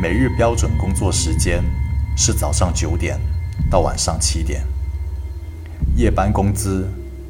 [0.00, 1.62] 每日标准工作时间
[2.16, 3.20] 是早上九点
[3.70, 4.62] 到晚上七点，
[5.94, 6.88] 夜班工资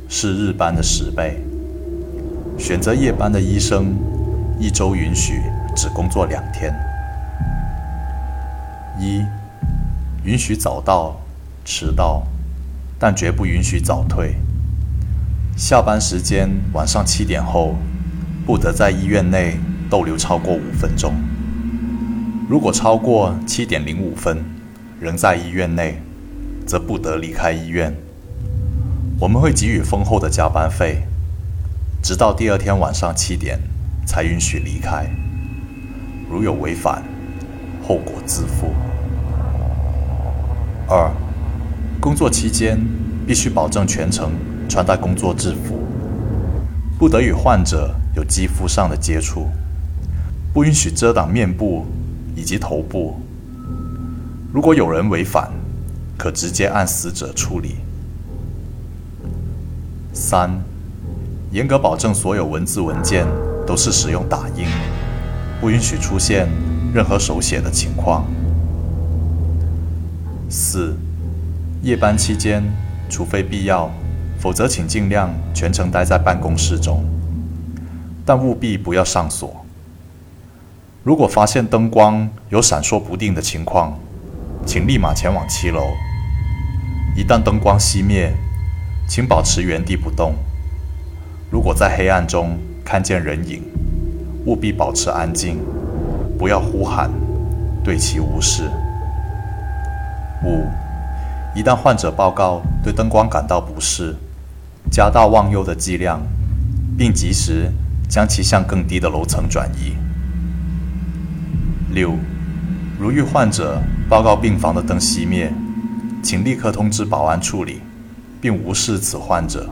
[0.08, 1.43] 是日班的十倍。
[2.56, 3.93] 选择夜班的医生，
[4.56, 5.43] 一周允许
[5.75, 6.72] 只工作两天。
[9.00, 9.25] 一，
[10.23, 11.21] 允许早到、
[11.64, 12.23] 迟到，
[13.00, 14.37] 但绝不允许早退。
[15.57, 17.75] 下班时间晚上七点后，
[18.46, 19.59] 不得在医院内
[19.91, 21.12] 逗留超过五分钟。
[22.50, 24.45] 如果超过七点零五分，
[24.99, 26.03] 仍在医院内，
[26.67, 27.95] 则不得离开医院。
[29.21, 31.05] 我们会给予丰厚的加班费，
[32.03, 33.56] 直到第二天晚上七点
[34.05, 35.08] 才允许离开。
[36.28, 37.05] 如有违反，
[37.86, 38.75] 后果自负。
[40.89, 41.08] 二，
[42.00, 42.77] 工作期间
[43.28, 44.33] 必须保证全程
[44.69, 45.86] 穿戴工作制服，
[46.98, 49.47] 不得与患者有肌肤上的接触，
[50.53, 51.86] 不允许遮挡面部。
[52.41, 53.20] 以及头部，
[54.50, 55.50] 如果有人违反，
[56.16, 57.77] 可直接按死者处理。
[60.14, 60.50] 三，
[61.52, 63.27] 严格保证所有文字文件
[63.66, 64.64] 都是使用打印，
[65.61, 66.48] 不允许出现
[66.94, 68.24] 任何手写的情况。
[70.48, 70.96] 四，
[71.83, 72.64] 夜班期间，
[73.11, 73.91] 除非必要，
[74.38, 77.05] 否则请尽量全程待在办公室中，
[78.24, 79.59] 但务必不要上锁。
[81.02, 83.98] 如果发现灯光有闪烁不定的情况，
[84.66, 85.80] 请立马前往七楼。
[87.16, 88.30] 一旦灯光熄灭，
[89.08, 90.34] 请保持原地不动。
[91.50, 93.62] 如果在黑暗中看见人影，
[94.44, 95.56] 务必保持安静，
[96.38, 97.10] 不要呼喊，
[97.82, 98.70] 对其无视。
[100.44, 100.66] 五，
[101.56, 104.14] 一旦患者报告对灯光感到不适，
[104.90, 106.20] 加大忘忧的剂量，
[106.98, 107.72] 并及时
[108.06, 109.94] 将其向更低的楼层转移。
[111.92, 112.14] 六，
[113.00, 115.52] 如遇患者报告病房的灯熄灭，
[116.22, 117.80] 请立刻通知保安处理，
[118.40, 119.68] 并无视此患者，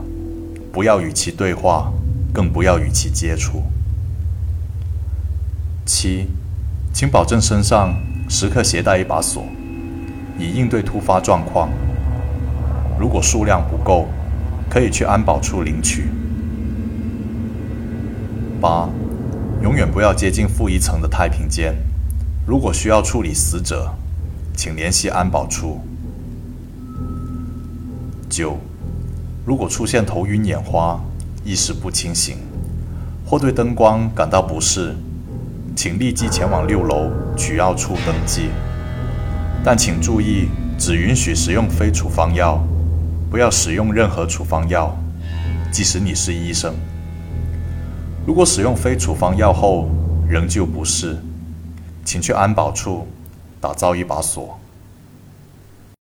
[0.71, 1.93] 不要与其对话，
[2.33, 3.63] 更不要与其接触。
[5.85, 6.27] 七，
[6.93, 7.95] 请保证身上
[8.27, 9.45] 时刻携带一把锁，
[10.37, 11.69] 以应对突发状况。
[12.99, 14.09] 如果数量不够，
[14.69, 16.09] 可以去安保处领取。
[18.59, 18.89] 八，
[19.63, 21.73] 永远不要接近负一层的太平间。
[22.45, 23.93] 如果需要处理死者，
[24.55, 25.79] 请联系安保处。
[28.29, 28.57] 九，
[29.45, 30.99] 如果出现头晕眼花、
[31.43, 32.37] 意识不清醒，
[33.25, 34.95] 或对灯光感到不适，
[35.75, 38.49] 请立即前往六楼取药处登记。
[39.63, 42.63] 但请注意，只允许使用非处方药，
[43.29, 44.95] 不要使用任何处方药，
[45.71, 46.73] 即使你是医生。
[48.25, 49.89] 如果使用非处方药后
[50.27, 51.17] 仍旧不适，
[52.05, 53.07] 请去安保处
[53.61, 54.59] 打造一把锁。